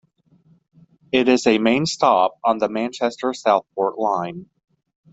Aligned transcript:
It 1.11 1.27
is 1.29 1.45
a 1.45 1.59
main 1.59 1.85
stop 1.85 2.39
on 2.43 2.57
the 2.57 2.67
Manchester-Southport 2.67 3.99
Line. 3.99 4.49